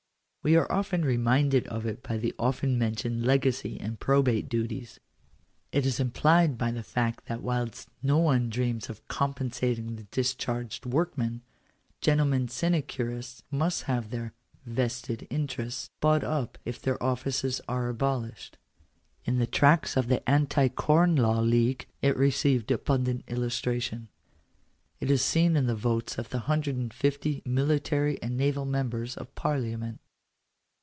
We 0.43 0.55
are 0.55 0.67
re 0.91 1.17
minded 1.17 1.67
of 1.67 1.85
it 1.85 2.01
by 2.01 2.17
the 2.17 2.33
often 2.39 2.79
mentioned 2.79 3.23
legacy 3.27 3.79
and 3.79 3.99
probate 3.99 4.49
duties. 4.49 4.99
It 5.71 5.85
is 5.85 5.99
implied 5.99 6.57
by 6.57 6.71
the 6.71 6.81
fact 6.81 7.27
that 7.27 7.43
whilst 7.43 7.89
no 8.01 8.17
one 8.17 8.49
dreams 8.49 8.89
of 8.89 9.07
com 9.07 9.35
pensating 9.35 9.97
the 9.97 10.05
discharged 10.09 10.87
workman, 10.87 11.43
gentlemen 12.01 12.47
sinecurists 12.47 13.43
must 13.51 13.83
have 13.83 14.09
their 14.09 14.33
"vested 14.65 15.27
interests" 15.29 15.91
bought 15.99 16.23
up 16.23 16.57
if 16.65 16.81
their 16.81 16.97
offices 17.03 17.61
are 17.69 17.87
abolished. 17.87 18.57
In 19.25 19.37
the 19.37 19.45
tracts 19.45 19.95
of 19.95 20.07
the 20.07 20.27
Anti 20.27 20.69
Corn 20.69 21.15
Law 21.17 21.41
League 21.41 21.85
it 22.01 22.17
re 22.17 22.31
ceived 22.31 22.71
abundant 22.71 23.25
illustration. 23.27 24.07
It 24.99 25.11
is 25.11 25.21
seen 25.23 25.55
in 25.55 25.67
the 25.67 25.75
votes 25.75 26.17
of 26.17 26.29
the 26.29 26.39
hundred 26.49 26.77
and 26.77 26.91
fifty 26.91 27.43
military 27.45 28.19
and 28.23 28.35
naval 28.37 28.65
members 28.65 29.15
of 29.15 29.35
Parliament. 29.35 29.99